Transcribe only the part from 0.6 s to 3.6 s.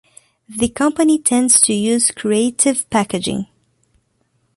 company tends to use creative packaging.